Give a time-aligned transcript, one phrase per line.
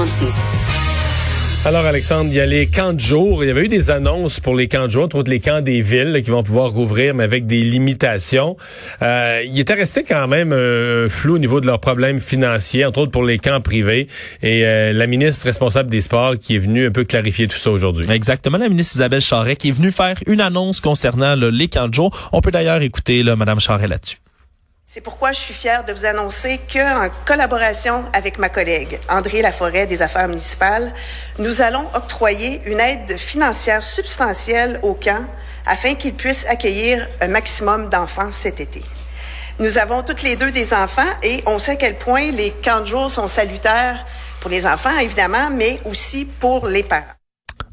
[0.00, 0.34] 1336.
[1.66, 3.44] Alors Alexandre, il y a les camps de jour.
[3.44, 5.60] Il y avait eu des annonces pour les camps de jour, entre autres les camps
[5.60, 8.56] des villes là, qui vont pouvoir rouvrir, mais avec des limitations.
[9.02, 13.00] Euh, il était resté quand même un flou au niveau de leurs problèmes financiers, entre
[13.00, 14.08] autres pour les camps privés.
[14.42, 17.70] Et euh, la ministre responsable des sports qui est venue un peu clarifier tout ça
[17.70, 18.06] aujourd'hui.
[18.10, 21.88] Exactement, la ministre Isabelle Charret qui est venue faire une annonce concernant là, les camps
[21.88, 22.30] de jour.
[22.32, 24.16] On peut d'ailleurs écouter là, Mme Charret là-dessus.
[24.92, 29.86] C'est pourquoi je suis fière de vous annoncer qu'en collaboration avec ma collègue André Laforêt
[29.86, 30.92] des Affaires municipales,
[31.38, 35.24] nous allons octroyer une aide financière substantielle aux camps
[35.64, 38.82] afin qu'ils puissent accueillir un maximum d'enfants cet été.
[39.60, 42.80] Nous avons toutes les deux des enfants et on sait à quel point les camps
[42.80, 44.04] de jour sont salutaires
[44.40, 47.19] pour les enfants, évidemment, mais aussi pour les parents.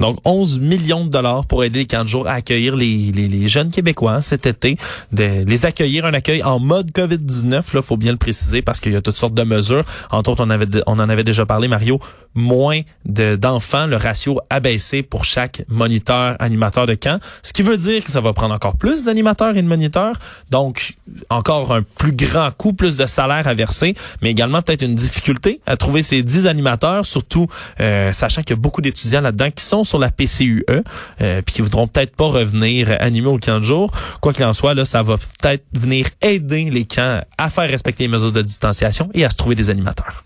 [0.00, 3.48] Donc 11 millions de dollars pour aider les camps de jour à accueillir les, les,
[3.48, 4.76] jeunes Québécois cet été,
[5.12, 8.92] de les accueillir un accueil en mode Covid-19, là faut bien le préciser parce qu'il
[8.92, 9.84] y a toutes sortes de mesures.
[10.10, 12.00] Entre autres, on avait on en avait déjà parlé Mario,
[12.34, 18.02] moins d'enfants, le ratio abaissé pour chaque moniteur animateur de camp, ce qui veut dire
[18.02, 20.16] que ça va prendre encore plus d'animateurs et de moniteurs,
[20.50, 20.94] donc
[21.30, 25.60] encore un plus grand coût, plus de salaire à verser, mais également peut-être une difficulté
[25.66, 27.46] à trouver ces 10 animateurs, surtout
[27.80, 31.54] euh, sachant qu'il y a beaucoup d'étudiants là-dedans qui sont sur la PCUE, euh, puis
[31.54, 33.90] qui voudront peut-être pas revenir animer au camp de jour.
[34.20, 38.04] Quoi qu'il en soit, là, ça va peut-être venir aider les camps à faire respecter
[38.04, 40.24] les mesures de distanciation et à se trouver des animateurs.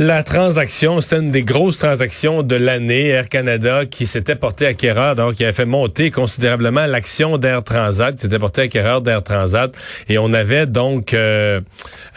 [0.00, 3.10] La transaction, c'était une des grosses transactions de l'année.
[3.10, 8.12] Air Canada qui s'était porté acquéreur, donc qui avait fait monter considérablement l'action d'Air Transat,
[8.16, 9.72] qui s'était porté acquéreur d'Air Transat.
[10.08, 11.60] Et on avait donc, euh,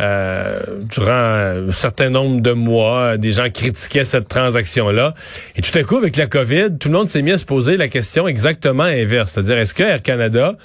[0.01, 5.13] euh, durant un certain nombre de mois, des gens critiquaient cette transaction-là.
[5.55, 7.77] Et tout à coup, avec la COVID, tout le monde s'est mis à se poser
[7.77, 9.33] la question exactement inverse.
[9.33, 10.55] C'est-à-dire, est-ce que Air Canada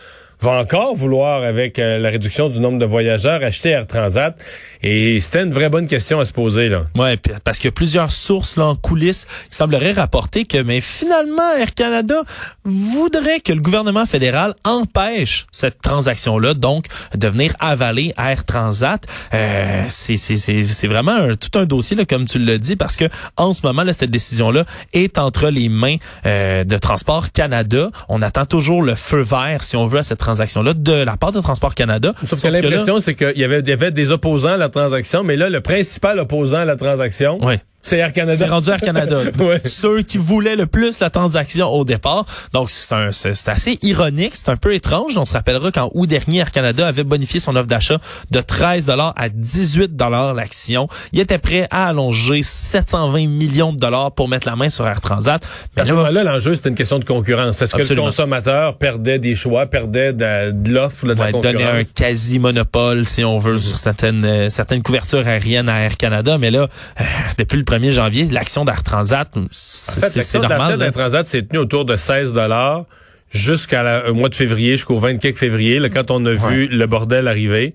[0.42, 4.36] va encore vouloir, avec euh, la réduction du nombre de voyageurs, acheter Air Transat.
[4.82, 6.68] Et c'était une vraie bonne question à se poser.
[6.68, 6.82] là.
[6.96, 10.80] Ouais, parce qu'il y a plusieurs sources là, en coulisses qui sembleraient rapporter que mais
[10.80, 12.22] finalement Air Canada
[12.64, 19.06] voudrait que le gouvernement fédéral empêche cette transaction-là, donc de venir avaler Air Transat.
[19.34, 23.04] Euh, c'est vraiment un, tout un dossier, là, comme tu l'as dit, parce que
[23.36, 25.96] en ce moment, là, cette décision-là est entre les mains
[26.26, 27.90] euh, de Transport Canada.
[28.08, 31.16] On attend toujours le feu vert, si on veut, à cette transaction transaction-là de la
[31.16, 32.14] part de Transport Canada.
[32.24, 35.36] Sauf, que l'impression, c'est qu'il y avait, y avait des opposants à la transaction, mais
[35.36, 37.38] là, le principal opposant à la transaction,
[37.82, 38.36] c'est Air Canada.
[38.38, 39.18] C'est rendu Air Canada.
[39.64, 42.24] Ceux qui voulaient le plus la transaction au départ.
[42.52, 45.16] Donc, c'est assez ironique, c'est un peu étrange.
[45.16, 47.98] On se rappellera qu'en août dernier, Air Canada avait bonifié son offre d'achat
[48.30, 49.92] de 13 à 18
[50.34, 50.88] l'action.
[51.12, 55.00] Il était prêt à allonger 720 millions de dollars pour mettre la main sur Air
[55.00, 55.42] Transat.
[55.76, 57.60] Mais à ce moment-là, l'enjeu, c'était une question de concurrence.
[57.62, 63.04] Est-ce que le consommateur perdait des choix, perdait de, l'offre, de, la Donner un quasi-monopole,
[63.04, 66.38] si on veut, sur certaines, euh, certaines couvertures aériennes à Air Canada.
[66.38, 66.68] Mais là,
[67.00, 67.04] euh,
[67.38, 70.78] depuis le 1er janvier, l'action d'Air Transat, c'est normal.
[70.78, 72.84] L'action Transat s'est tenue autour de 16 dollars
[73.30, 77.72] jusqu'au mois de février, jusqu'au 24 février, là, quand on a vu le bordel arriver.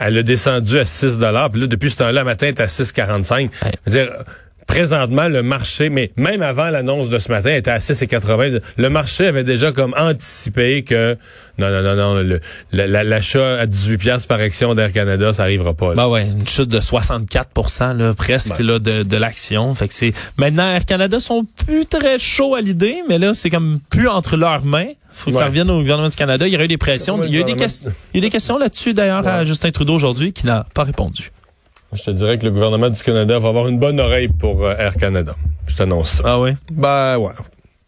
[0.00, 1.50] Elle a descendu à 6 dollars.
[1.50, 3.50] Puis là, depuis ce temps-là, matin, elle est à 6,45.
[3.64, 4.08] Ouais
[4.68, 8.60] présentement, le marché, mais même avant l'annonce de ce matin, était à 6,80.
[8.76, 11.16] Le marché avait déjà comme anticipé que
[11.58, 12.38] non, non, non, non,
[12.72, 15.94] l'achat à 18 pièces par action d'Air Canada, ça arrivera pas.
[15.94, 19.74] Bah ouais, une chute de 64 là, presque là, de, de l'action.
[19.74, 23.50] Fait que c'est maintenant Air Canada sont plus très chauds à l'idée, mais là c'est
[23.50, 24.92] comme plus entre leurs mains.
[25.14, 26.46] Faut que ça revienne au gouvernement du Canada.
[26.46, 27.24] Il y aurait eu des pressions.
[27.24, 29.94] Il y a eu des, il y a des questions là-dessus d'ailleurs à Justin Trudeau
[29.94, 31.32] aujourd'hui qui n'a pas répondu.
[31.92, 34.74] Je te dirais que le gouvernement du Canada va avoir une bonne oreille pour euh,
[34.78, 35.34] Air Canada.
[35.66, 36.22] Je t'annonce ça.
[36.26, 36.50] Ah oui?
[36.70, 37.32] Ben ouais.